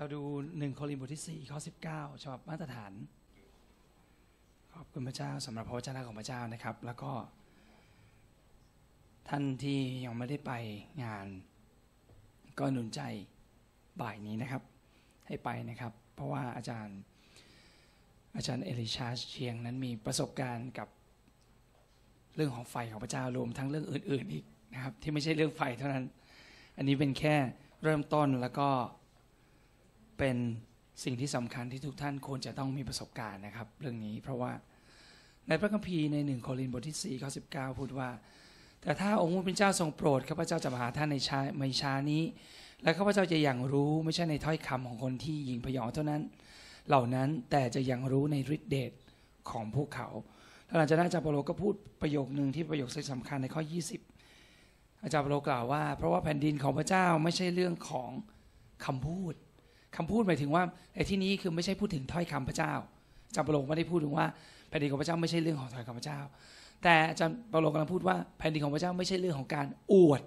[0.00, 0.22] เราดู
[0.58, 2.92] หนึ่งโครินธ์บทที่4ข้อ19ฉบับมาตรฐาน
[4.74, 7.12] ขอบคุณพระเจ้าสำหรับพระวจนะของพระเจ้านะครับ แล้วก็
[9.28, 10.52] ท่านที่ยังไม่ได้ไป
[11.04, 11.26] งาน
[12.58, 13.00] ก็หนุนใจ
[14.00, 14.62] บ่ายนี้นะครับ
[15.26, 16.98] ให้ไปนะครับ เพราะว่าอาจารย์
[18.36, 20.88] อาจารย์เอลิชาเชียงนั้นมีประสบการณ์กับ
[22.36, 24.44] เรื่องของไฟของพระเจ้ารวมทั้งเรื่องอื่น ๆอีก
[24.74, 26.04] นะครับ ที่ไม่ใช่เรื่องไฟเท่านั้น
[26.76, 27.36] อันนี้เป็นแค่
[27.82, 28.70] เริ่มต้นแล้วก็
[30.20, 30.36] เป็น
[31.04, 34.52] สิ่งที่สำคัญที่ทุกท่านควรจะต้องมีประสบการณ์นะครับ เรื่องนี้เพราะว่า
[35.48, 38.10] ในพระคัมภีร์ในหนึ่งโครินธ์บทที่4ข้อ19พูดว่า
[38.82, 42.22] แต่ถ้าองค์พระเจ้าทรงโปรดข้าพเจ้าจะมาหาท่านในชาไม่ช้านี้
[42.82, 46.22] และข้าพเจ้าจะยังรู้ไม่ใช่ในถ้อยคำของคนที่ยิงพยองเท่านั้น
[46.88, 48.92] เหล่านั้นแต่จะยังรู้ในฤทธิเดช
[49.50, 50.08] ของพวกเขา
[50.78, 53.62] หลังจากนั้นอาจารย์เปโลก็พูดประโยคหนึ่งที่ประโยคสำคัญในข้อ
[54.28, 58.10] 20 อาจารย์เปโลกล่าวว่า เพราะว่าแผ่นดินของพระเจ้าไม่ใช่เรื่องของ
[58.86, 59.34] คำพูด
[59.96, 60.62] คำพูดหมายถึงว่า
[60.94, 62.72] ในที่นี้คือไม่ใช่พูดถึงถ้อยคำพระเจ้า
[63.34, 64.26] จารย์เปโลไม่ได้พูดถึงว่า
[64.68, 66.20] แผ่นดินของพระเจ้าไม่ใช่เรื่องของถ้อยคำพระเจ้า
[66.82, 70.22] แต่อาจารย์เปโลกำลังพูดว่าแผ่นดินของพระเจ้าไม่ใช่เรื่องของการอวด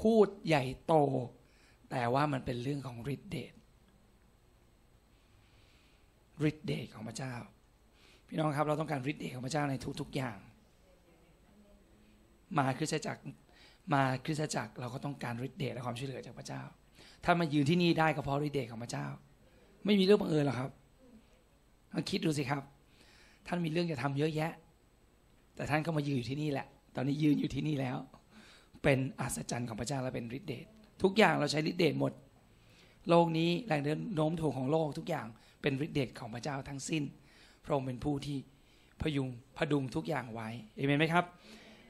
[0.00, 0.94] พูดใหญ่โต
[1.90, 3.52] แต่ว่ามันเป็นเรื่องของฤทธิเดช
[6.48, 7.34] ฤทธิเดชของพระเจ้า
[8.28, 10.38] พี่น้องครับเราต้องการฤทธิเดชของพระเจ้าในทุกๆอย่าง
[12.58, 13.22] มาคริสตจักร
[13.94, 16.62] มาคริสตจักรเราก็ต้องการฤทธิเดชและความช่วยเหลือจากพระเจ้า
[17.24, 19.06] ท่านมายืนที่นี่ได้ก็เพราะฤทธิ์เดชของพระเจ้า
[19.84, 20.70] ไม่มีเรื่องบังเอิญหรอกครับ
[21.92, 22.62] ลองคิดดูสิครับ
[23.46, 24.52] ท่านมีเรื่องจะทำเยอะแยะ
[25.56, 27.96] แต่ท่านก็มายืนอยู่ที่นี่แหละ ตอนนี้ยืนอยู่ที่นี่แล้ว
[28.82, 30.66] เป็นอัศจรรย์ของพระเจ้าและเป็นฤทธิ์เดช
[31.02, 32.12] ทุกอย่างเราใช้ฤทธิ์เดชหมด
[33.08, 33.80] โลกนี้แรง
[34.14, 35.26] โน้มถ่วงของโลกทุกอย่าง
[35.62, 37.02] เป็นฤทธิ์เดชของพระเจ้าทั้งสิ้น
[37.64, 38.36] พระองค์เป็นผู้ที่
[39.02, 41.24] พยุงพดุงทุกอย่างไว้เอเมนไหมครับ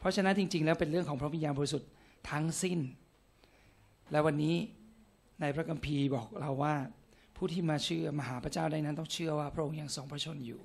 [0.00, 1.91] เพราะฉะนั้นจริง ๆ แล้วเป็นเรื่องของพระวิญญาณบริสุทธิ์
[2.30, 2.78] ทั้งสิ้น
[4.10, 4.54] และวันนี้
[5.41, 6.75] ในพระคัมภีร์บอกเราว่า
[7.37, 10.62] ผู้ที่มาเชื่อมาหาพระเจ้าได้นั้นต้องเชื่อว่าพระองค์ยังทรงพระชนอยู่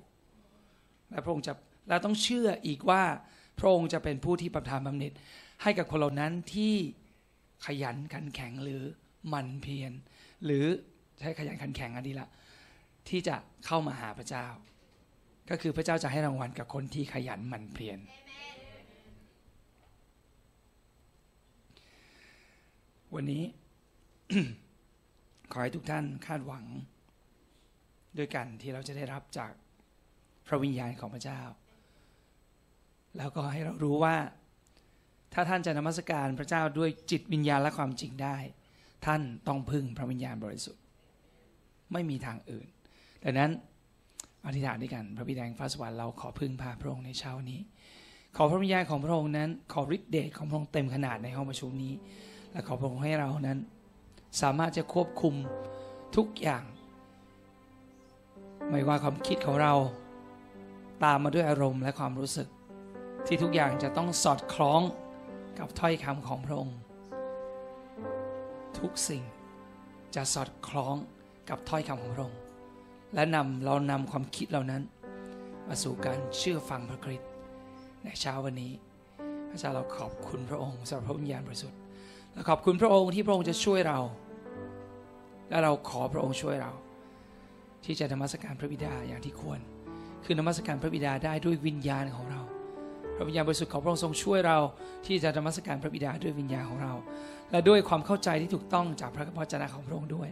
[1.10, 1.52] และพระองค์จะ
[1.88, 3.02] และต้องเชื่ออีกว่า
[3.58, 5.12] พระองค์จะเป็นผู้ที่ประทานบำเหน็จ
[5.62, 6.74] ให้กับคนเหล่านั้นที่
[7.66, 8.82] ขยันขันแข็งหรือ
[9.32, 9.92] มันเพียร
[10.44, 10.64] หรือ
[11.20, 12.28] ใช้ขยันขันแข็งอันนี้ละ
[13.08, 13.36] ที่จะ
[13.66, 14.46] เข้ามาหาพระเจ้า
[15.50, 17.98] ก็คือพระเจ้าจะให้รางวัลกับคนที่ขยันหมั่นเพียร
[23.14, 23.42] วันนี้
[25.52, 26.64] ขอให้ทุกท่านคาดหวัง
[28.18, 29.52] ด้วยกันที่เราจะได้รับจาก
[30.46, 31.40] พระวิญญาณของพระเจ้า
[33.16, 34.16] แล้วก็ให้เรารู้ว่า
[35.34, 38.36] ถ้าท่านจะนมัสการพระเจ้าด้วยจิตวิญญาณและความจริงได้
[39.06, 40.82] ท่านต้องพึ่งพระวิญญาณบริสุทธิ์
[41.92, 42.66] ไม่มีทางอื่น
[43.24, 43.50] ดังนั้น
[44.46, 47.60] อธิษฐานด้วยกัน พระบิดาแห่งฟ้าสวรรค์เราขอพึ่งพาพระองค์ในเช้านี้
[48.36, 51.94] ขอพระวิญญาณของพระองค์นั้น ขอฤทธิ์เดชของพระองค์เต็มขนาดในห้องประชุมนี้
[52.52, 53.58] และขอพระองค์ให้เรานั้น
[54.40, 55.34] สามารถจะควบคุม
[56.16, 56.64] ทุกอย่าง
[58.70, 59.74] ไม่ว่าความคิดของเรา
[61.04, 62.48] ตามมาด้วยอารมณ์และความรู้สึก
[63.26, 64.80] ที่ทุกอย่างจะต้องสอดคล้อง
[65.58, 66.78] กับถ้อยคำของพระองค์
[68.78, 69.22] ทุกสิ่ง
[70.14, 70.94] จะสอดคล้อง
[71.50, 72.40] กับถ้อยคำของพระองค์
[73.14, 74.82] และนำเรานำความคิดเหล่านั้น
[75.68, 77.30] มาสู่การเชื่อฟังพระคริสต์
[78.04, 78.72] ในเช้าวันนี้
[79.50, 81.78] พระเจ้าเราขอบคุณพระองค์สำหรับพระวิญญาณบริสุทธิ์
[82.32, 84.00] และขอบคุณพระองค์ที่พระองค์จะช่วยเรา
[85.52, 86.72] และเราขอพระองค์ช่วยเรา
[87.84, 89.60] ที่จะนมัสการพระบิดาอย่างที่ควร
[90.24, 92.40] คือนมัสการพระบิดาได้ด้วยวิญญาณของเรา
[93.16, 94.58] พระวิญญาณบริสุทธิ์ของพระองค์ทรงช่วยเรา
[95.06, 96.92] ที่จะนมัสการพระบิดาด้วยวิญญาณของเรา
[97.50, 100.28] และด้วยความเข้าใจที่ถูกต้องจากพระวจนะของพระองค์ด้วย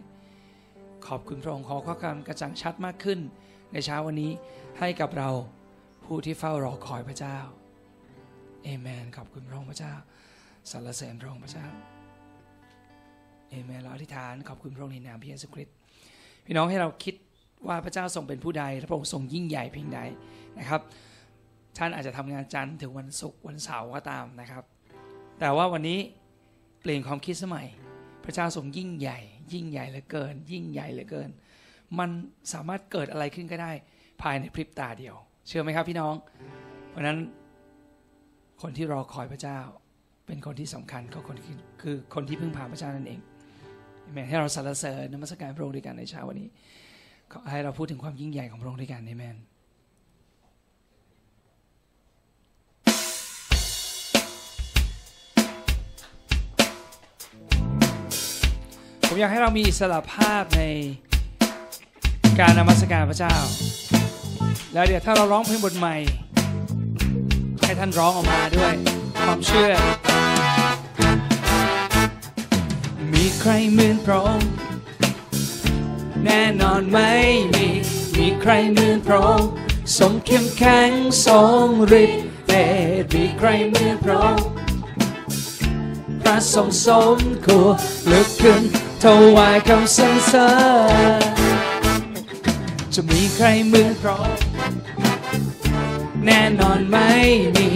[1.07, 3.19] ขอบคุณพระองค์ขอข้อความกระจ่างชัดมากขึ้น
[3.73, 4.31] ในเช้าวันนี้
[4.79, 5.29] ให้กับเรา
[6.05, 7.37] ผู้ที่เฝ้ารอคอยพระเจ้า
[8.63, 9.93] เอเมนขอบคุณพระองค์พระเจ้า
[10.71, 11.67] สรรเสริญพระองค์พระเจ้า
[13.51, 15.75] เอเมนเราอธิษฐานขอบคุณพระองค์ในนามพระเยซูคริสต์
[16.45, 17.15] พี่น้องให้เราคิด
[17.67, 19.99] ว่าพระเจ้าทรงเป็นผู้ใดและพระองค์ทรงยิ่งใหญ่เพียงใด
[20.59, 20.81] นะครับ
[21.77, 24.63] ท่านอาจจะทำงานจันทร์ถึงวันศุกร์วันเสาร์ก็ตามนะครับ
[25.39, 25.99] แต่ว่าวันนี้
[26.81, 27.67] เปลี่ยนความคิดสมัย
[28.25, 29.19] พระเจ้าทรงยิ่งใหญ่
[29.53, 31.29] ยิ่งใหญ่เหลือเกิน ยิ่งใหญ่เหลือเกิน
[31.99, 32.09] มัน
[32.53, 33.71] สามารถเกิดอะไรขึ้นก็ได้
[34.21, 35.15] ภายในพริบตาเดียว
[35.47, 36.15] เชื่อไหมครับพี่น้อง
[36.89, 37.17] เพราะนั้น
[38.61, 39.59] คนที่รอคอยพระเจ้า
[40.25, 41.37] เป็นคนที่สำคัญก็คน
[41.81, 43.19] คือคนที่พึ่งพาพระเจ้านั่นเอง
[44.13, 46.47] แม่ให้เราสรรเสริญนมัสการพระองค์ด้วยกันในเช้าวันนี้
[47.49, 49.37] ให้เราพูดถึงความยิ่งใหญ่ของพระองค์ด้วยกันเอเมน
[59.07, 60.61] ผมอยากให้เรามีอิสระภาพใน
[62.39, 63.35] การนมัสการพระเจ้า
[64.73, 65.95] แล้วเดี๋ยวถ้าเราร้องเพลงบทใหม่
[67.61, 68.73] ให้ท่านร้องออกมาด้วย
[69.25, 69.71] ความเชื่อ
[73.13, 74.51] มีใครเหมือนพระองค์
[76.25, 77.13] แน่นอนไม่
[77.53, 77.67] มี
[78.17, 79.49] มีใครเหมือนพระองค์
[79.97, 80.91] ทรงเข้มแข็ง
[81.25, 81.65] ทรง
[82.03, 82.53] ฤทธิ์เด
[83.01, 84.45] ชมีใครเหมือนพระองค์
[86.21, 87.75] พระทรงสมควร
[88.11, 88.63] ลุกขึ้น
[89.03, 89.05] ถ
[89.35, 90.49] วายคำสรรเสริ
[91.19, 91.61] ญ
[92.93, 94.45] จะมีใครเหมือนพระองค์
[96.25, 97.11] แน่นอนไม่
[97.55, 97.67] มี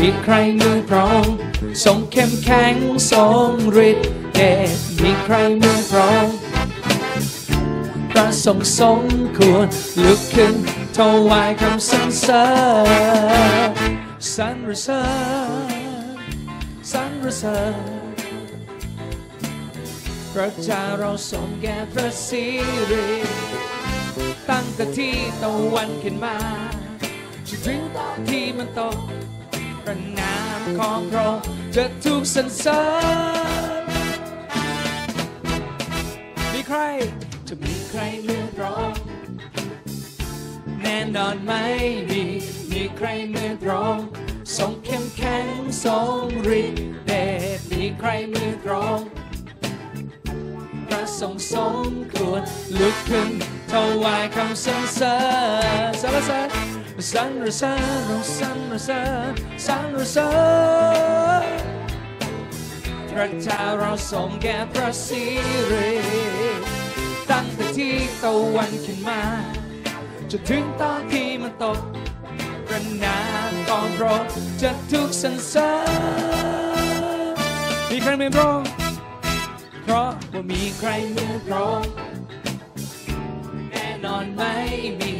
[0.06, 1.36] ีใครเหมือนพระองค์
[1.84, 2.74] ทรงเข้มแข็ง
[3.12, 3.48] ทรง
[3.88, 4.08] ฤทธิ์
[4.42, 4.46] เด
[4.78, 6.36] ชมีใครเหมือนพระองค์
[8.10, 9.00] พระทรงสม
[9.38, 9.66] ควร
[10.04, 10.54] ลุกขึ้น
[10.96, 10.98] ถ
[11.28, 12.46] วายคำสรรเสริ
[13.68, 13.70] ญ
[14.34, 15.04] สรรเสริ
[15.70, 16.18] ญ
[16.92, 18.14] สรรเสริญ
[20.32, 22.44] พระเจ้าเราทรงแก่พระสิ
[22.90, 23.08] ริ
[24.50, 26.36] ตั้งแต่ที่ตะวันขึ้นมา
[27.48, 28.98] จนถึงตอนที่มันตก
[29.82, 31.44] พระนามของพระองค์
[31.76, 32.82] จะถูกสรรเสริ
[33.78, 33.79] ญ
[36.72, 36.86] ใคร
[37.48, 38.96] จะมีใครเหมือนพระอง
[40.82, 41.64] แน่นอนไม่
[42.10, 42.22] มี
[42.70, 44.06] มีใครเหมือนพระองค์
[44.56, 45.48] ทรงเข้มแข็ง
[45.84, 46.22] ทรง
[46.60, 47.12] ฤทธิ์เด
[47.56, 49.00] ชมีใครเหมือนพระอง
[50.86, 51.54] พระทรงส
[51.86, 52.42] มควร
[52.78, 53.30] ลุกขึ้น
[53.72, 55.16] ถวายคำสรรเสริ
[55.88, 56.48] ญสรรเสริญ
[57.12, 59.32] สรรเสริญเราสรรเสริญ
[59.66, 60.30] สรรเสริ
[61.42, 61.70] ญ
[63.10, 65.24] พระเจ้าเราทรงแก่พระสิ
[65.70, 65.90] ริ
[67.60, 69.20] แต่ที่ตะวันขึ้นมา
[70.30, 71.78] จนถึงตอนที่มันตก
[72.72, 73.20] ระนา
[73.50, 74.24] มของพระอง
[74.62, 75.70] จะถูกสรรเสริ
[77.90, 78.62] มีใครเหมือนพระอง
[79.84, 81.84] เพราะว่ามีใครเหมือนพระอง
[83.70, 84.54] แน่นอนไม่
[85.00, 85.12] มี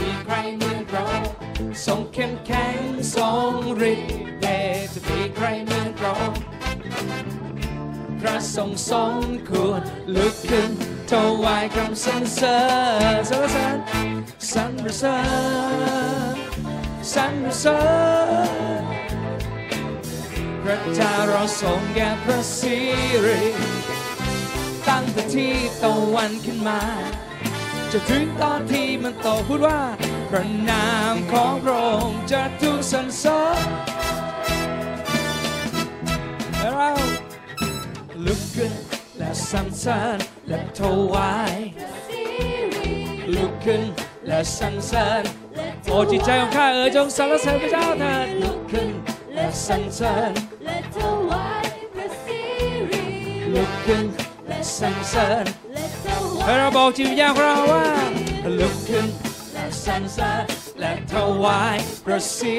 [0.00, 1.22] มีใครเหมือนพระอง
[1.86, 2.78] ทรงเข้มแข็ง
[3.16, 3.52] ทรง
[3.92, 4.46] ฤทธิ์เด
[4.76, 6.32] ชจะมีใครเหมือนพระอง
[8.20, 9.14] พระทรงสม
[9.48, 9.82] ควร
[10.14, 10.72] ลุกขึ้น
[11.44, 12.58] วายคำสรรเสริ
[13.16, 13.76] ญสรรเสริญ
[14.52, 15.18] สรรเสริ
[16.34, 16.36] ญ
[17.14, 17.80] สรรเสริ
[18.80, 18.82] ญ
[20.62, 22.76] พระเจ้าเราทรงแก่พระสิ
[23.24, 23.42] ริ
[24.88, 26.80] ตั้งแต่ที่ตะวันขึ้นมา
[27.92, 29.80] จะถึงตอนที่มันตพูดว่า
[30.30, 33.66] พระนามของพระองค์จะถูกสรรเสริญ
[36.74, 36.90] เรา
[38.26, 38.83] ลุกขึ้น
[39.34, 40.80] และสรรเสริญและถ
[41.12, 41.56] วาย
[43.34, 43.82] ลุกขึ้น
[44.26, 45.22] และสรรเสริญ
[45.84, 48.88] โอ้จิตใจของข้าเอ๋ยจงสรรเสริญพระเจ้าเถิดลุกขึ้น
[49.34, 50.32] และสรรเสริญ
[50.64, 50.98] และถ
[51.30, 52.40] วายพระสิ
[52.90, 53.04] ริ
[53.54, 54.04] ลุกขึ้น
[54.48, 55.44] และสรรเสริญ
[55.74, 57.88] และถวาให้เราบอกจิตวิญญาณของเราว่า
[58.60, 59.06] ลุกขึ้น
[59.52, 60.44] และสรรเสริญ
[60.80, 61.14] และถ
[61.44, 62.56] วายพระสิ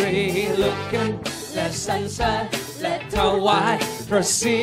[0.00, 0.16] ริ
[0.62, 1.10] ลุกขึ้น
[1.54, 2.42] และสรรเสริญ
[2.82, 3.16] และถ
[3.46, 3.76] วาย
[4.08, 4.56] พระสิ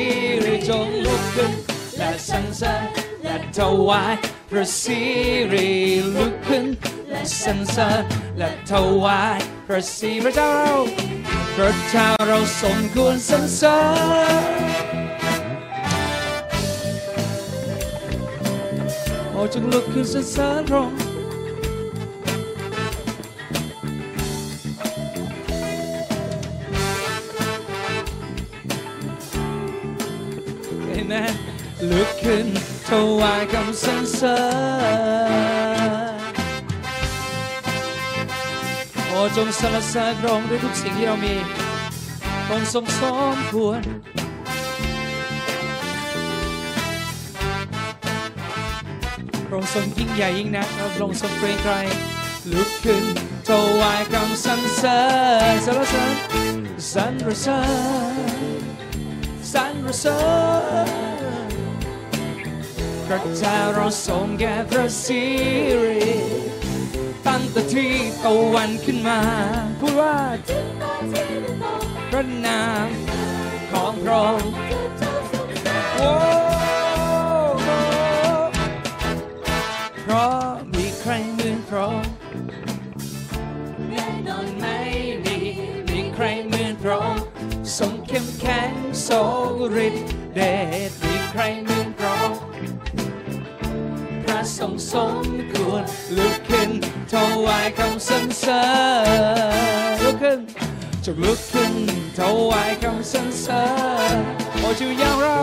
[0.44, 1.52] ริจงลุกขึ้น
[1.96, 2.82] และสรรเสริญ
[3.22, 3.58] และถ
[3.88, 4.14] วาย
[4.50, 5.00] พระสิ
[5.52, 5.70] ริ
[6.14, 6.64] ลุกขึ้น
[7.10, 8.02] และสรรเสริญ
[8.38, 8.72] และถ
[9.02, 10.76] วายพระสิริพระเจ้าเรา
[11.56, 13.78] พระเจ้าเราสมควรสรรเสริ
[14.40, 14.66] ญ
[19.32, 21.05] โอ้จงลุกขึ้นสรรเสริญพระองค์
[32.44, 32.46] น
[32.88, 32.90] ถ
[33.20, 34.38] วายคำสรรเสริ
[35.88, 35.90] ญ
[39.08, 41.34] โอ้จงสรรเสริญพระองค์ด้วยทุกสิ่งที่เรามี
[42.46, 43.02] พระองค์ทรงส
[43.34, 43.80] มควร
[49.46, 51.74] พระองค์ทรงยิ่งใหญ่ยิ่งนักและพระองค์ทรงเกรงไกร
[52.54, 53.04] ลุกขึ้น
[53.48, 55.00] ถวายคำสรรเสริ
[55.52, 56.14] ญสรรเสริญ
[56.92, 57.60] สรรเสริ
[58.60, 58.62] ญ
[59.52, 60.18] สรรเสริ
[61.02, 61.05] ญ
[63.08, 65.24] พระเจ้าเราทรงแก่พระสิ
[65.82, 66.14] ริ
[67.26, 67.94] ตั้งแต่ที่
[68.24, 69.20] ตะวันขึ้นมา
[69.80, 70.16] พูดว่า
[70.48, 71.64] ถึงตอนที่มันต
[72.10, 72.88] พระนาม
[73.70, 74.52] ของพระองค์
[74.98, 75.12] เสริ
[75.46, 75.56] ญ
[75.96, 76.10] โอ้
[80.02, 80.40] เพราะ
[80.74, 82.12] มีใครเหมือนพระองค์
[83.88, 84.78] แน่นอนไม่
[85.24, 85.36] มี
[85.92, 87.24] มีใครเหมือนพระองค์
[87.78, 88.72] ทรงเข้มแข็ง
[89.08, 89.50] ทรง
[89.86, 90.40] ฤทธิ์เด
[90.88, 92.45] ชมีใครเหมือนพระองค์
[94.46, 95.84] พระทรงสมควร
[96.16, 96.70] ลุกขึ้น
[97.12, 98.64] ถวายคำสรรเสริ
[99.92, 100.40] ญลุกขึ้น
[101.04, 101.72] จงลุกขึ้น
[102.18, 103.64] ถวายคำสรรเสริ
[104.12, 104.14] ญ
[104.58, 105.38] โอ้ชีวิตอย่างเรา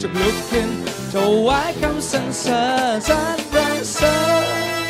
[0.00, 0.68] จงลุกขึ้น
[1.14, 1.16] ถ
[1.46, 2.62] วายคำสรรเสริ
[2.94, 3.38] ญสรร
[3.94, 4.84] เสริญ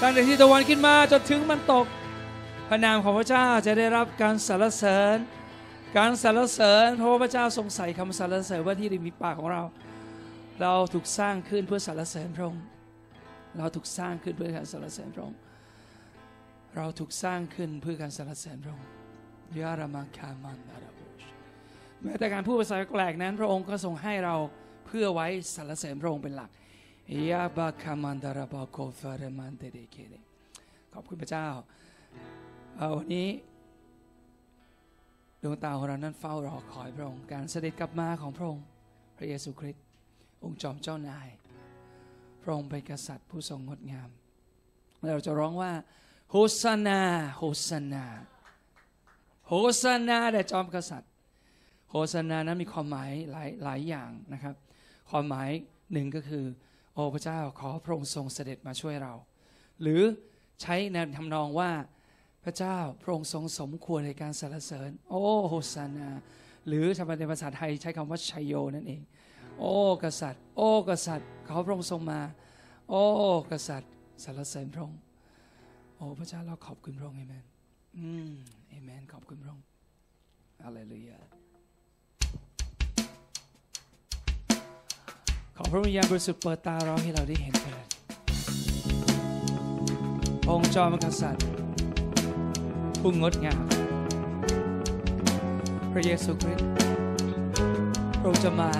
[0.00, 1.86] ตั้งแต่ที่ตะวันขึ้นมาจนถึงมันตก
[2.68, 5.18] พระนามของพระเจ้าจะได้รับการสรรเสริญ
[5.98, 9.62] การสรรเสริญเพราะพระเจ้าทรงใส่คำสรรเสริญไว้ที่ริมฝีปากของเรา
[10.60, 12.64] เราถูกสร้างขึ้นเพื่อสรรเสริญพระองค์
[13.58, 15.38] เราถูกสร้างขึ้นเพื่อการสรรเสริญพระองค์
[16.76, 18.88] เราถูกสร้างขึ้นเพื่อการสรรเสริญพระองค์
[19.60, 21.22] ยารามาคามันดาราบูช
[22.02, 24.34] แม้แต่การพูดภาษาแปลกนั้น พระองค์ก็ทรงให้เรา
[24.86, 26.50] เพื่อไว้สรรเสริญพระองค์เป็นหลัก
[27.30, 30.14] ยาบาคามันดาราบาโกฟารมันเตเดเคเด
[30.92, 31.46] ขอบคุณพระเจ้า
[32.96, 33.28] วันนี้
[35.42, 38.64] ดวงตาของเรานั้นเฝ้ารอคอยพระองค์การเสด็จกลับมาของพระองค์
[39.16, 39.84] พระเยซูคริสต์
[40.44, 41.28] องค์จอมเจ้านาย
[42.42, 44.08] พระองค์เป็นกษัตริย์ผู้ทรงงดงาม
[45.08, 45.72] เราจะร้องว่า
[46.30, 47.00] โฮซานา
[47.36, 48.04] โฮซานา
[49.48, 51.10] โฮซานาแด่จอมกษัตริย์
[51.90, 54.54] โฮซานานั้นมีความหมายหลายหลายอย่างนะครับ
[55.10, 55.50] ความหมาย
[55.92, 56.44] หนึ่งก็คือ
[56.94, 59.14] โอ้พระเจ้าขอพระองค์ทรงเสด็จมาช่วยเรา
[59.82, 60.02] หรือ
[60.62, 61.70] ใช้ในทำนองว่า
[62.44, 66.08] พระเจ้าพระองค์ทรงสมควรในการสรรเสริญ โอ้โฮซานา
[66.66, 69.00] หรือทำในภาษาไทยใช้คำว่าชัยโยนั่นเอง
[69.58, 72.20] โอ้กษัตริย์ โอ้กษัตริย์ ขอพระองค์ทรงมา
[72.90, 73.02] โอ้
[73.50, 73.90] กษัตริย์
[74.24, 75.00] สรรเสริญพระองค์
[75.96, 77.44] โอ้พระเจ้าเราขอบคุณพระองค์เอเมน
[77.98, 78.30] อืม
[78.68, 79.64] เอเมนขอบคุณพระองค์
[80.64, 81.18] ฮาเลลูยา
[85.56, 87.86] ขอพระวิญญาณบริสุทธิ์เปิดตาเราให้เราได้เห็นเถิด
[90.50, 91.59] องค์จอมกษัตริย์
[93.00, 93.64] ผู้งดงาม
[95.92, 96.68] พระเยซูคริสต์
[98.20, 98.70] พระองค์จะมา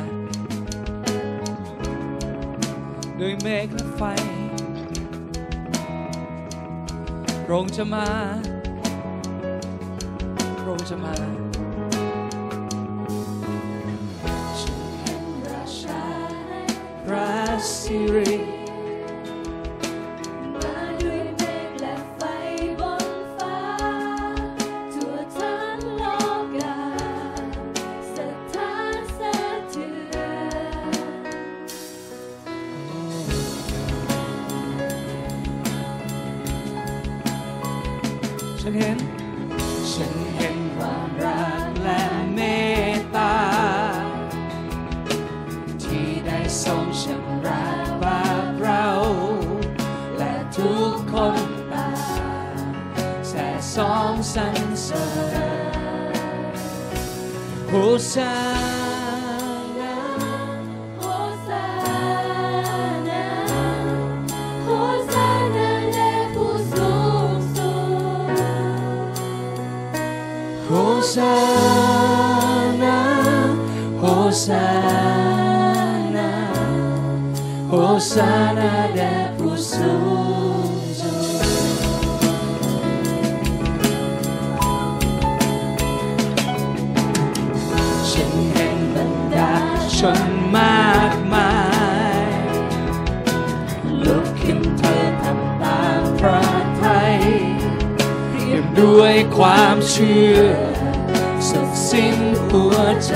[3.21, 4.03] ด้วยเมฆและไฟ
[7.45, 8.07] พระองค์จะมา
[10.59, 11.15] พระองค์จะมา
[14.61, 16.05] ฉันเห็นราชา
[17.07, 17.31] พระ
[17.79, 18.30] สิริ
[74.31, 74.69] โฮซา
[76.17, 76.33] นา
[77.69, 77.75] โฮ
[78.13, 79.95] ซานาแด่ผู้สู
[80.67, 80.71] ง
[81.01, 81.81] สุด
[88.11, 89.53] ฉันเห็นบรรดา
[89.97, 90.23] ชน
[90.57, 91.53] มากมา
[92.23, 92.31] ย
[94.05, 96.43] ลุกขึ้นเธอทำตามพระ
[96.83, 97.17] ทัย
[98.31, 100.39] เรียบด้วยความเชื่อ
[101.49, 102.17] สุดสิ้น
[102.49, 102.77] หัว
[103.09, 103.15] ใจ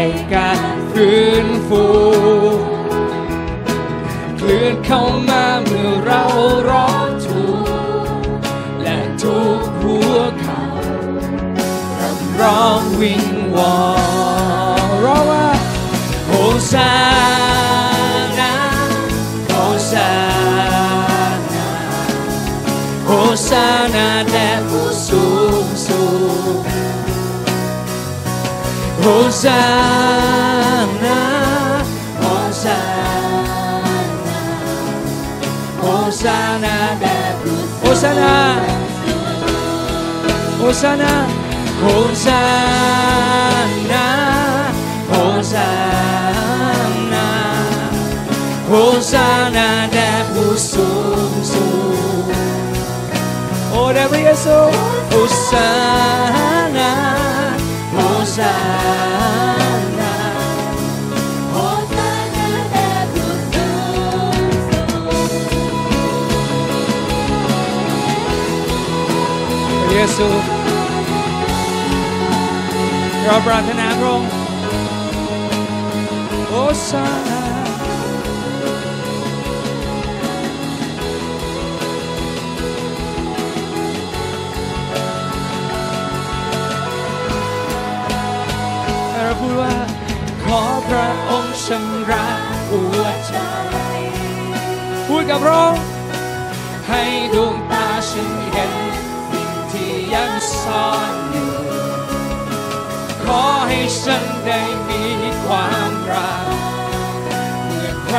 [0.00, 0.60] วไฟการ
[0.92, 1.84] ฟื้นฟู
[4.36, 6.24] เคลื่อนเข้ามาเมื่อเรา
[6.68, 7.44] ร้องถู
[8.26, 8.38] ก
[8.82, 10.64] และทุกหัวเขา
[12.00, 13.99] รำร้องวิงวอน
[29.40, 29.56] โฮซา
[31.02, 31.16] นา
[41.78, 55.12] โฮ
[55.50, 55.60] ซา
[56.70, 56.90] นา
[57.88, 57.98] โฮ
[58.36, 58.52] ซา
[58.88, 58.89] น
[70.00, 70.28] ยซู
[73.24, 74.30] เราปรารถนาพระองค์
[76.48, 76.54] โอ
[76.88, 77.42] ซานา
[89.22, 89.74] เราพูดว่า
[90.44, 92.26] ขอพระองค์ชำระ
[92.68, 93.34] หัวใจ
[95.06, 95.82] พูดกับพระองค์
[96.88, 97.02] ให้
[97.34, 98.79] ดวงตาฉันเห็น
[100.70, 101.54] ซ่อนอยู่
[103.22, 103.26] ข
[104.02, 105.04] ฉันได้มี
[105.44, 106.46] ความรัก
[107.64, 108.16] เหมือนพร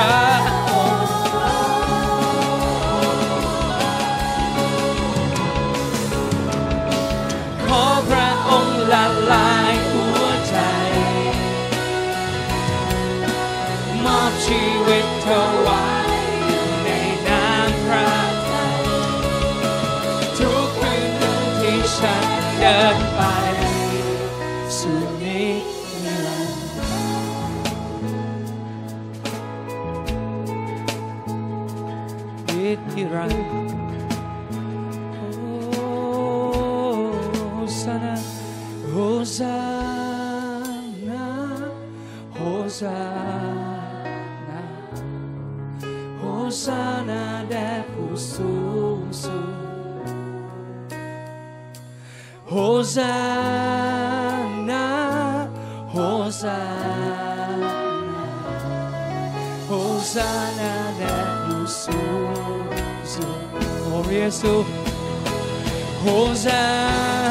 [64.22, 64.54] โอ้พระเยซู
[66.04, 67.22] Hosanna,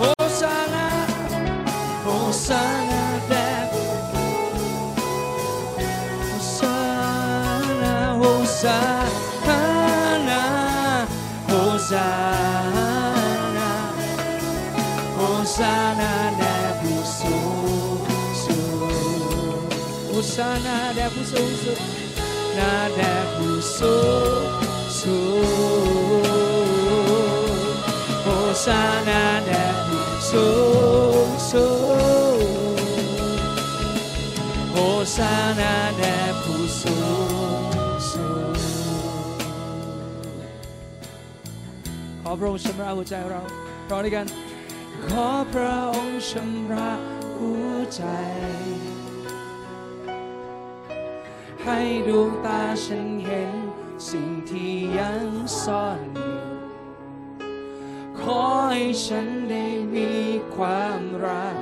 [0.00, 0.86] Hosanna,
[2.06, 3.48] Hosanna แด่
[6.52, 8.82] Hosanna, Hosanna,
[22.52, 26.32] Hosanna, Hosanna แด่ผู้สูงสุด
[28.26, 30.48] Hosanna แด่ผู้สู
[31.26, 32.40] งสุดนาแด่ผู้สูงสุด
[34.74, 38.28] Hosanna แด่ผู้สูงโฮซานาแด่ผู้สูงสุ
[42.20, 43.40] ขอพระองค์ชำระหัวใจเรา
[43.90, 44.26] ร้องด้วยกัน
[45.06, 46.92] ขอพระองค์ชำระ
[47.38, 48.02] หัวใจ
[51.64, 53.52] ให้ดวงตาฉันเห็น
[54.10, 55.26] สิ่งที่ยัง
[55.62, 56.40] ซ่อนอยู่
[58.18, 60.10] ขอให้ฉันได้มี
[60.56, 61.56] ความรัก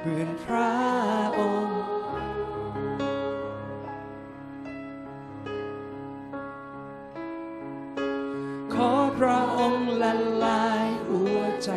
[0.00, 0.72] เหมือนพระ
[1.38, 1.80] องค์
[8.74, 10.12] ขอพระองค์ละ
[10.44, 11.70] ลายหัวใจ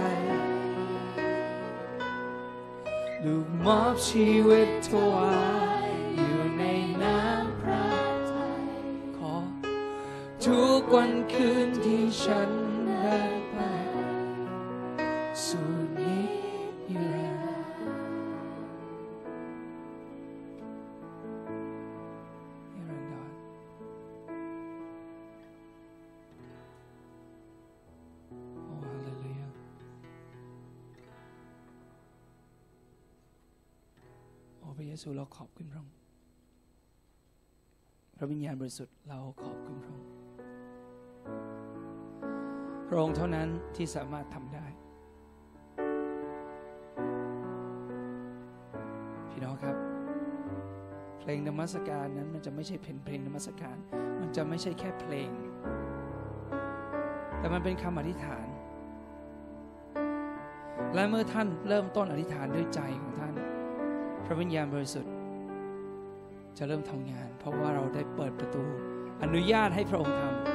[3.23, 5.33] ลูกมอบชีวิตถวา
[5.81, 5.82] ย
[10.45, 12.51] ทุกวันคืนที่ฉัน
[12.85, 13.57] เดินไป
[15.45, 16.15] สู่นิ
[16.95, 17.75] รันดร์
[22.73, 23.31] นิรันดร
[28.65, 29.47] โอ้ฮาเลลูยา
[34.59, 35.95] โอ้พระเยซูเราขอบคุณพระองค์
[38.15, 40.12] พระวิญญาณบริสุทธิ์เราขอบคุณพระองค์
[42.93, 44.65] ระองค์เท่านั้นที่สามารถทำได้
[49.29, 49.75] พี่น้องครับ
[51.19, 53.77] เพลงนมัสการนั้นมันจะไม่ใช่เพลงเพลงนมัสการ
[54.21, 55.29] มันจะไม่ใช่แค่เพลง
[57.39, 58.47] แต่มันเป็นคำอธิษฐาน
[60.93, 63.33] และเมื่อท่านเริ่มต้นอธิษฐานด้วยใจของท่าน
[64.25, 65.13] พระวิญญาณบริสุทธิ์
[66.57, 68.63] จะเริ่มทำงาน เพราะว่าเราได้เปิดประตู
[69.23, 70.52] อนุญาตให้พระองค์ทำ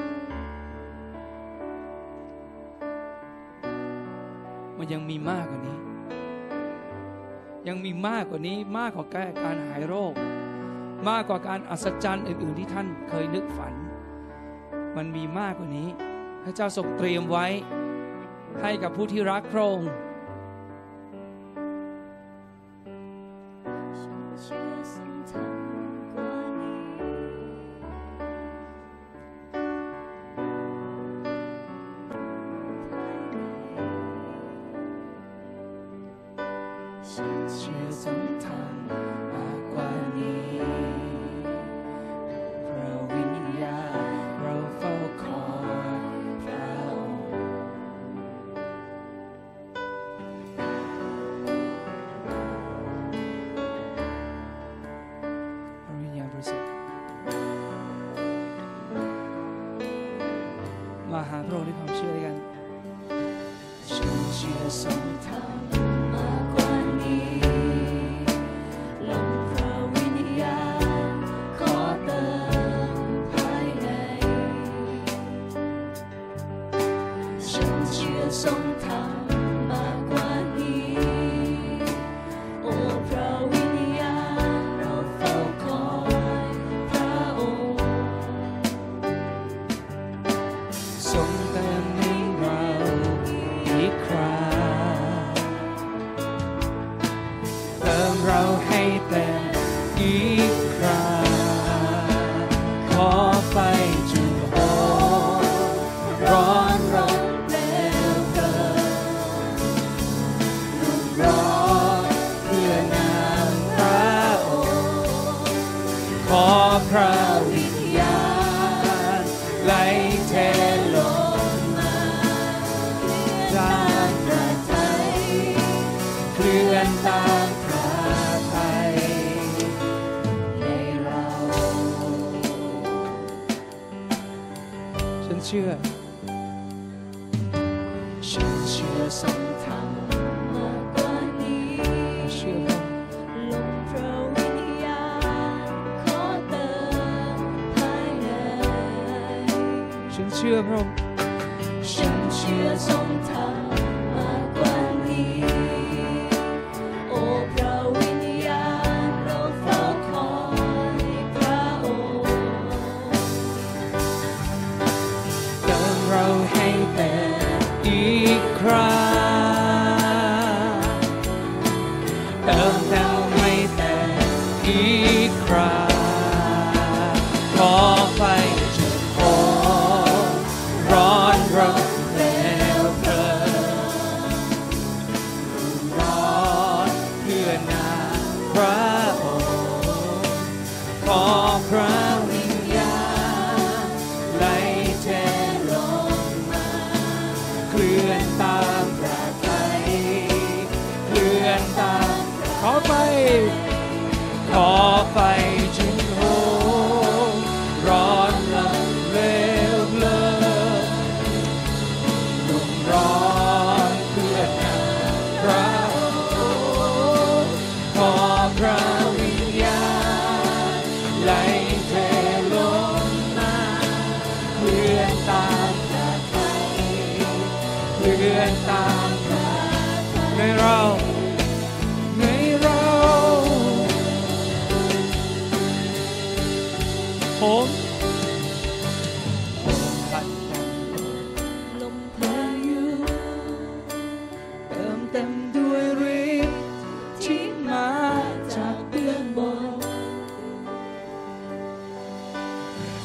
[4.93, 5.79] ยังมีมากกว่านี้
[7.69, 9.07] ยังมีมากกว่านี้มากกว่า
[9.45, 10.15] การหายโรค
[11.09, 13.75] มากกว่าการอัศจรรย์อื่น ๆ ที่ท่านเคยนึกฝัน
[14.97, 15.89] มันมีมากกว่านี้
[16.43, 17.47] พระเจ้าทรงเตรียมไว้
[18.63, 19.91] ให้กับผู้ที่รักพระองค์
[24.01, 25.48] ฉันเชื่อสิ่งทำก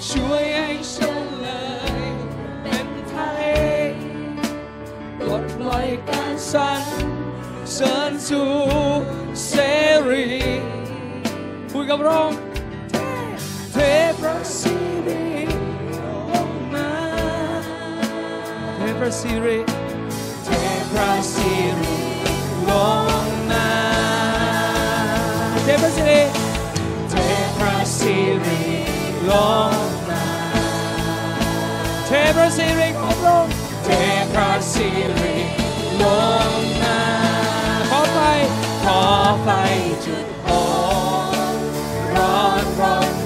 [0.09, 1.47] ช่วยให้ฉันเล
[2.01, 2.03] ย
[2.61, 3.45] เป็นไทย
[5.17, 6.83] ปลดปล่อยการสัน
[7.73, 8.43] เสรินู
[9.45, 9.51] เส
[10.09, 10.25] รี
[11.71, 12.31] คุยกับร้อง
[13.73, 13.77] เท
[14.19, 14.75] พระสิ
[15.07, 15.25] ริ
[16.03, 16.05] อ
[16.39, 16.91] อมา
[18.77, 19.59] เทพระสิริ
[20.45, 20.49] เท
[20.91, 21.95] พระสิริ
[22.69, 22.71] ล
[23.25, 23.69] งมา
[25.63, 26.21] เทพระสิริ
[27.09, 27.15] เท
[27.57, 28.63] พระสิริ
[29.25, 29.92] long
[32.13, 33.54] เทพระสิริของพระองค์
[33.86, 33.89] เท
[34.34, 34.88] พระสิ
[35.19, 35.36] ริ
[36.02, 36.04] ล
[36.58, 36.99] งมา
[37.89, 38.19] ขอไฟ
[38.84, 39.02] ขอ
[39.43, 39.49] ไฟ
[40.06, 40.63] จุดหอ
[41.54, 41.56] ม
[42.15, 43.22] ร้อนร้อน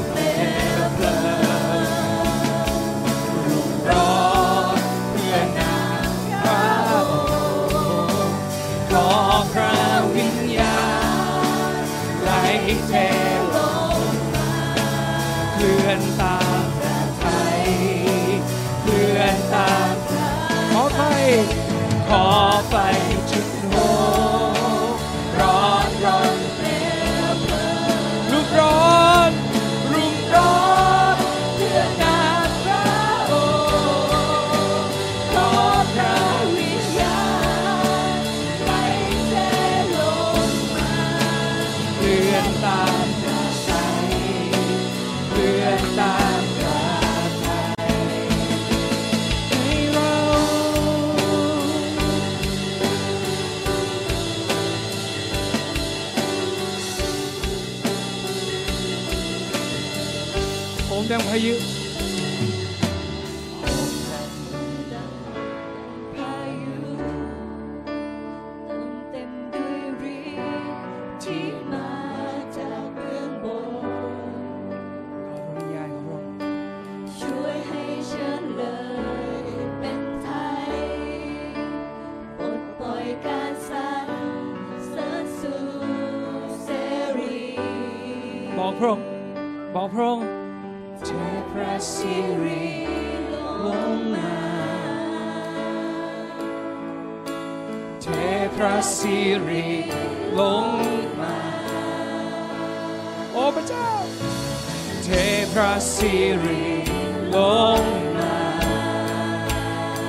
[22.69, 23.06] Bye.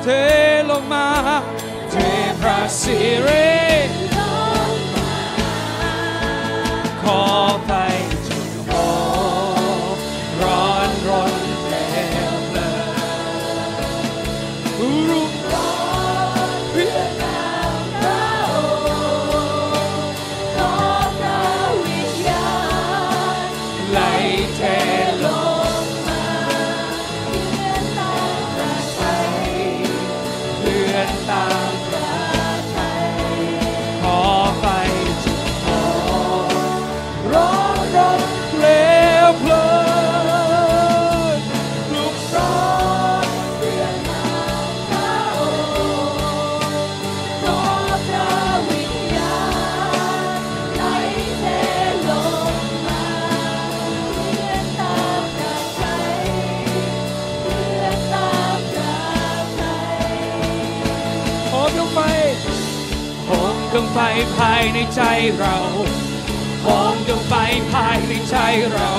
[0.09, 0.81] te lo
[1.91, 3.68] te prasire
[64.37, 65.03] ภายในใจ
[65.39, 65.57] เรา
[66.63, 66.69] โหม
[67.09, 67.35] ดวงไฟ
[67.73, 68.37] ภายในใจ
[68.73, 68.91] เรา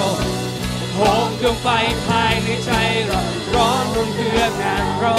[0.95, 1.01] โหม
[1.41, 1.67] ดวงไฟ
[2.07, 2.71] ภายในใจ
[3.07, 3.21] เรา
[3.53, 5.15] ร้อนรุ่งเรืองานเรา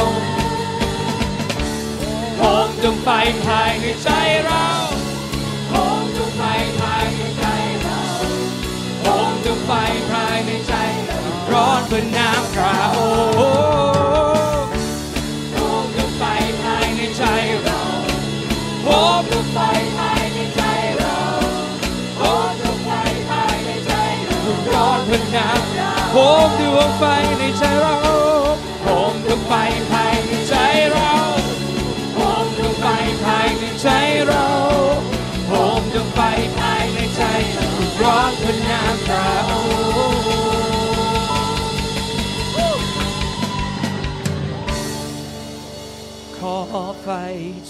[2.37, 2.43] โหม
[2.83, 3.09] ดวงไฟ
[3.47, 4.11] ภายในใจ
[4.47, 4.67] เรา
[5.69, 5.75] โหม
[6.17, 6.43] ดวงไฟ
[6.81, 7.45] ภายในใจ
[7.83, 8.01] เรา
[9.01, 9.07] โหม
[9.45, 9.73] ดวงไฟ
[10.11, 10.75] ภายในใจ
[11.07, 11.19] เรา
[11.53, 14.00] ร้อนเป็นน้ำกราโอ
[26.13, 26.19] โหม
[26.59, 27.05] ดวงไฟ
[27.39, 27.97] ในใจเรา
[28.83, 28.89] โหม
[29.27, 29.53] ดวงไฟ
[29.91, 30.55] ภายในใจ
[30.93, 31.11] เรา
[32.15, 32.19] โหม
[32.57, 32.87] ดวงไฟ
[33.25, 33.89] ภายในใจ
[34.27, 34.47] เรา
[35.49, 35.53] โหม
[35.95, 36.21] ดวงไฟ
[36.59, 37.23] ภายในใจ
[37.55, 37.67] เรา
[38.01, 47.09] ร้อนเป็นน้ำกราโอ้ขอไฟ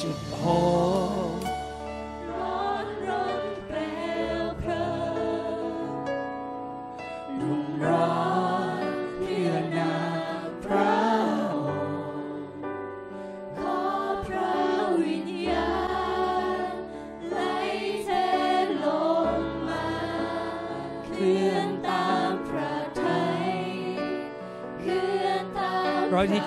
[0.01, 0.43] จุดโห
[1.19, 1.20] ม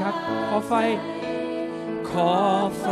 [0.01, 0.15] ครับ
[0.49, 0.73] ขอไฟ
[2.09, 2.31] ขอ
[2.79, 2.87] ไฟ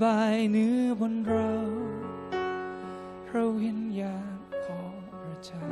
[0.00, 1.52] บายเนื้อบนเรา
[3.26, 5.66] พระวิญญาณของพระเจ้า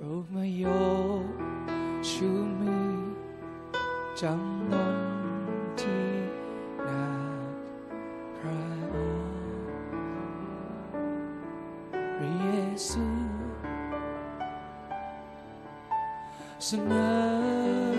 [0.00, 0.64] รูมาโย
[1.24, 1.26] ก
[2.10, 2.92] ชูมือ
[4.20, 4.96] จำนน
[5.80, 6.10] ที่
[6.86, 7.06] นา
[8.36, 8.62] พระ
[8.94, 9.40] องค์
[12.16, 12.48] พระเย
[12.88, 13.06] ซู
[16.64, 16.92] เสน
[17.90, 17.91] อ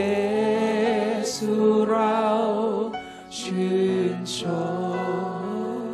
[1.34, 1.52] ซู
[1.88, 2.22] เรา
[3.38, 3.84] ชื่
[4.16, 4.38] นช
[5.88, 5.92] ม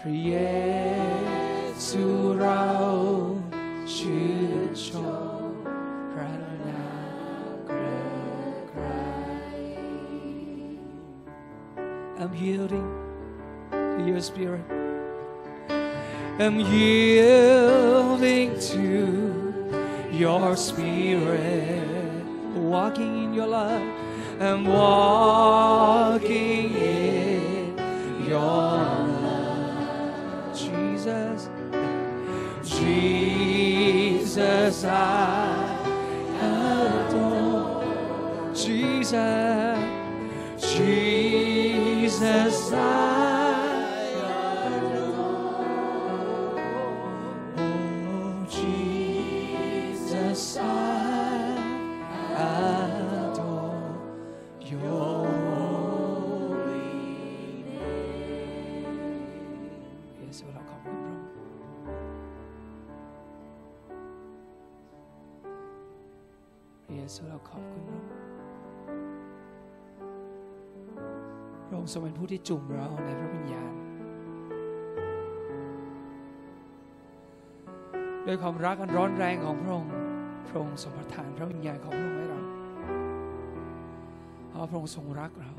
[0.00, 0.34] พระเย
[1.86, 2.04] ซู
[2.38, 2.64] เรา
[3.94, 4.28] ชื่
[4.66, 4.88] นช
[5.40, 5.52] ม
[6.12, 6.32] พระ
[6.66, 6.84] นา
[7.46, 7.80] มเกร
[8.52, 8.82] งไกร
[12.20, 12.88] I'm yielding
[13.94, 14.66] to your spirit
[16.44, 18.84] I'm yielding to
[20.22, 21.83] your spirit
[22.75, 23.81] walking in your love.
[24.41, 27.77] I'm walking in
[28.27, 28.77] your
[29.23, 30.59] love.
[30.63, 31.39] Jesus
[32.79, 34.89] Jesus I
[36.41, 37.85] adore.
[38.53, 39.79] Jesus
[40.75, 42.54] Jesus
[71.67, 73.73] พระองค์ทรงเป็นผู้ที่จุ่มเราในพระวิญญาณ
[78.27, 79.91] ด้วยความรักอันร้อนแรงของพระองค์
[80.47, 82.41] พระองค์ทรงประทานพระวิญญาณของพระองค์ให้เรา
[84.49, 85.51] เพราะพระองค์ทรงรักเรา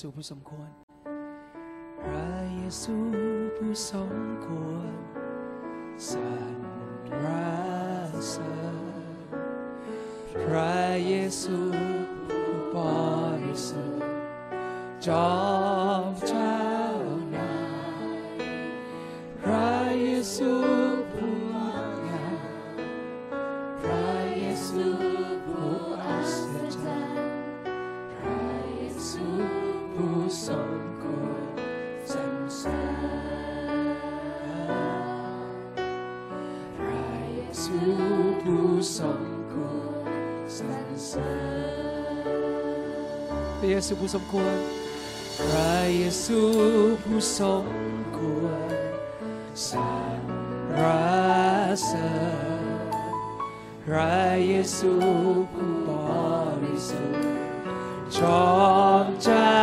[0.00, 0.70] ซู ผู้สมควร
[2.02, 2.96] พระเยซู
[3.56, 4.12] ผู้สม
[4.46, 4.92] ควร
[6.08, 6.18] สร
[7.24, 7.26] ร
[8.28, 9.28] เสริญ
[10.42, 11.58] พระเยซู
[12.26, 12.78] ผู้บ
[13.42, 14.12] ริสุทธิ์
[15.06, 15.73] จอ
[38.96, 39.68] สมคว
[40.06, 40.10] ร
[40.56, 41.30] สรรเสริ
[41.66, 42.24] ญ
[43.58, 44.56] พระเยซูผู้สมควร
[45.38, 46.40] พระเยซู
[47.02, 47.66] ผู้สม
[48.16, 48.70] ควร
[49.68, 49.78] สร
[50.78, 50.82] ร
[51.84, 52.12] เสริ
[52.50, 52.90] ญ
[53.84, 54.92] พระเยซู
[55.52, 55.90] ผู้บ
[56.62, 57.34] ริสุทธิ์
[58.16, 58.52] จอ
[59.04, 59.60] มเจ้า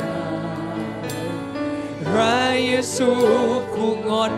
[0.00, 0.20] นา
[0.76, 0.80] ย
[2.06, 3.10] พระเยซู
[3.72, 4.32] ผู้งด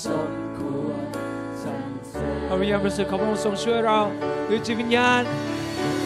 [0.00, 1.04] สมควร
[1.62, 4.00] สรรเสริญพระวิญญาณบริสุทธิ์ของพระองค์ทรงช่วยเรา
[4.48, 5.22] ด้วยจิตวิญญาณ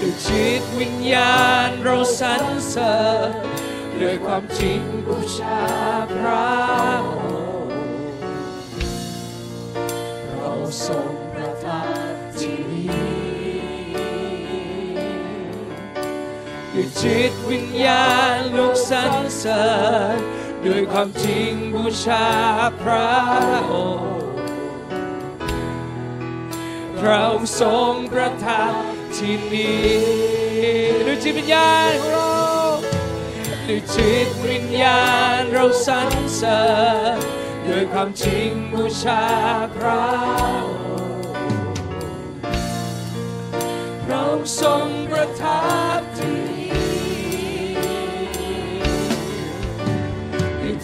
[0.01, 2.95] ด้วยจิตวิญญาณเราสรรเสริ
[3.29, 3.31] ญ
[4.01, 5.61] ด้วยความจริงบูชา
[6.15, 6.49] พระ
[7.09, 7.11] อ
[7.67, 7.81] งค์
[10.33, 10.53] เรา
[10.87, 12.91] ทรงประทานที่นี้
[16.73, 19.67] ด้วยจิตวิญญาณลูกสรรเสริ
[20.17, 20.19] ญ
[20.67, 22.27] ด้วยความจริงบูชา
[22.83, 23.09] พระ
[23.73, 24.17] องค์
[26.99, 28.73] พระองค์ทรงประทาน
[29.17, 29.89] ที่นี้
[31.07, 32.35] ด้วยจิตวิญญาณของเรา
[33.69, 35.03] ด้วยจิตวิญญา
[35.39, 36.63] ณเราสรรเสริ
[37.15, 37.17] ญ
[37.67, 39.23] ด้วยความจริงบูชา
[39.77, 40.03] พระ
[40.39, 40.77] องค์
[44.05, 45.63] พระองค์ทรงประทั
[45.96, 45.96] บ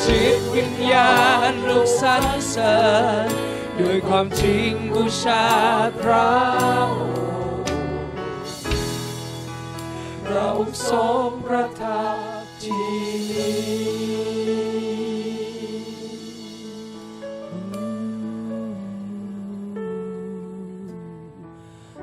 [0.05, 1.12] จิตวิญญา
[1.50, 2.76] ณเราสรรเสริ
[3.26, 3.28] ญ
[3.80, 5.44] ด้วยความจริงบูชา
[6.00, 6.30] พระ
[6.76, 7.05] องค์
[10.28, 10.48] เรา
[10.88, 12.07] ทรงประทั
[12.42, 12.86] บที่
[13.30, 13.92] นี่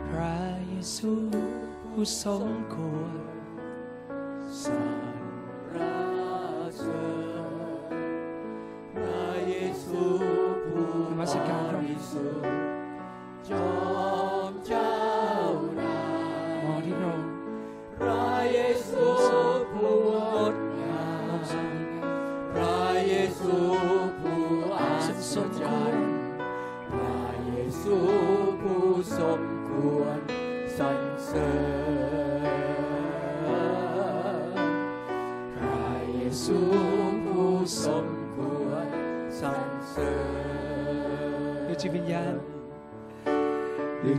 [0.09, 1.11] พระเยซู
[1.91, 3.19] ผู้ทรงควร
[4.61, 4.73] สร
[5.75, 5.77] ร
[6.07, 10.05] เเยซู
[10.71, 11.33] ผู้นมัส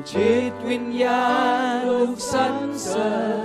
[0.08, 1.24] จิตวิญญา
[1.72, 3.39] ณลูกสรรเสริญ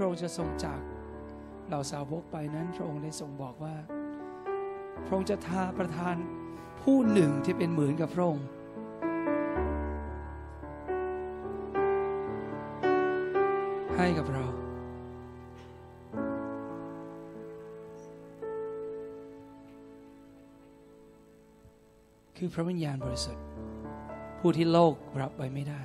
[0.00, 0.80] ระองค์จะทรงจาก
[1.66, 3.76] เหล่าสาวกไปนั้นพระองค์ได้ทรงบอกว่า
[5.04, 6.16] พระองค์จะทาประทาน
[6.82, 8.46] ผู้หนึ่งที่เป็นเหมือนกับพระองค์
[13.96, 14.46] ให้กับเรา
[22.36, 23.44] คือพระวิญญาณบริสุทธิ์
[24.38, 25.82] ผู้ที่โลกรับไว้ไม่ได้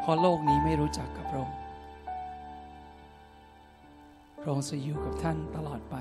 [0.00, 1.58] เพราะโลกนี้ไม่รู้จักกับพระองค์
[4.46, 5.96] ระองค์จะอยู่กับท่านตลอดไป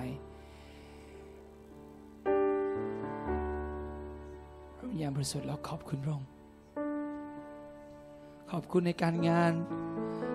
[4.77, 6.29] พระวิญญาณบริสุทธิ์เราขอบคุณพระองค์
[8.51, 9.51] ขอบคุณในการงาน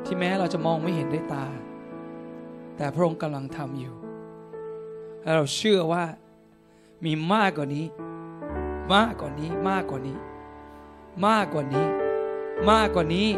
[0.04, 1.46] ที่แม้เราจะมองไม่เห็นด้วยตา
[2.76, 3.94] แต่พระองค์กำลังทำอยู่
[5.22, 6.04] และเราเชื่อว่า
[7.04, 7.86] มีมากกว่านี้
[8.94, 10.16] มากกว่านี้มากกว่านี้
[11.26, 11.86] มากกว่านี้
[12.70, 13.28] มากกว่านี้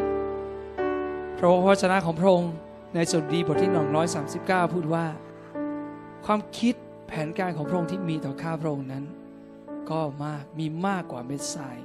[1.35, 2.53] เพราะพระวจนะของพระองค์
[2.95, 3.71] ในสดุดีบทที่
[4.23, 5.07] 139 พูดว่า
[6.27, 6.75] ความคิด
[7.07, 9.05] แผนการของพระองค์ที่มีต่อข้าพระองค์นั้น
[9.91, 11.79] ก็มากมีมากกว่าเม็ดทราย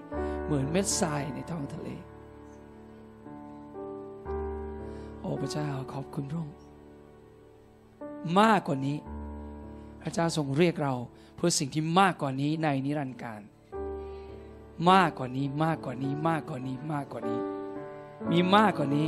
[0.45, 1.89] เหมือนเม็ดทรายในท้องทะเล
[5.22, 6.55] โอ้พระเจ้าขอบคุณพระองค์
[8.39, 8.97] มากกว่านี้
[10.01, 10.93] พระเจ้าทรงเรียกเรา
[11.36, 13.41] เพื่อสิ่งที่มากกว่านี้ในนิรันดร์การ
[14.91, 17.39] มากกว่านี้มากกว่านี้มากกว่านี้มากกว่านี้
[18.32, 19.08] มีมากกว่านี้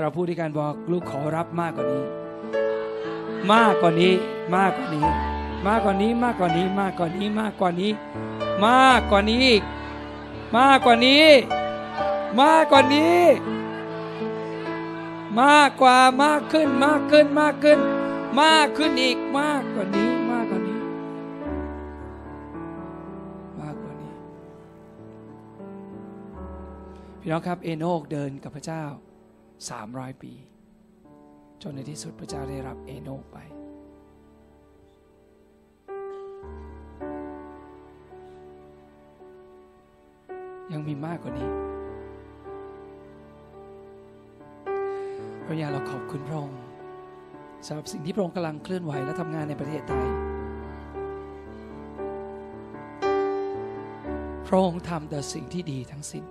[0.00, 2.04] เราพูดด้วยกันบอกลูกขอรับมากกว่านี้
[3.52, 4.12] มากกว่านี้
[4.54, 5.10] มากกว่านี้
[5.66, 7.90] มากกว่านี้มากกว่านี้มากกว่านี้มากกว่านี้
[8.64, 9.62] มากกว่านี้อีก
[10.56, 11.26] มากกว่านี้
[12.40, 13.20] มากกว่านี้
[15.40, 17.78] มากกว่ามากขึ้นมากขึ้นมากขึ้น
[18.40, 20.78] มากขึ้นอีกมากกว่านี้มากกว่านี้
[23.60, 24.12] มากกว่านี้
[27.20, 28.84] พี่น้องครับเอโนกเดินกับพระเจ้า
[29.66, 30.32] 300 ปี
[31.62, 33.38] จนในที่สุดพระเจ้าได้รับเอโนกไป
[40.72, 41.50] ยังมีมากกว่านี้
[45.44, 46.60] พระยาเราขอบคุณพระองค์
[47.66, 50.06] สำหรับสิ่งที่พระองค์กำลังเคลื่อนไหวและทำงานในประเทศไทย
[54.48, 56.24] พระองค์ทำแต่สิ่งที่ดีทั้งสิ้น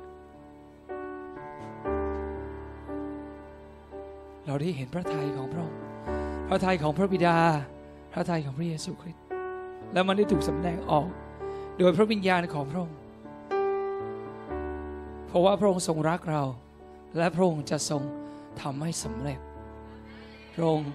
[4.62, 5.80] ได้เห็นพระทัยของพระองค์
[6.48, 7.38] พระทัยของพระบิดา
[8.14, 9.24] พระทัยของพระเยซูคริสต์
[9.94, 11.10] และมันได้ถูกสำแดงออก
[11.78, 12.98] โดยพระวิญญาณของพระองค์
[15.28, 16.44] เพราะว่าพระองค์ทรงรักเรา
[17.18, 18.02] และพระองค์จะทรง
[18.62, 19.40] ทำให้สำเร็จ
[20.54, 20.92] พระองค์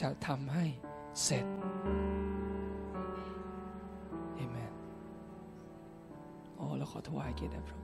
[0.00, 0.64] จะทำให้
[1.24, 1.46] เสร็จ
[4.34, 4.72] เอเมน
[6.56, 7.83] โอ้เราขอถวายเกียรติพระองค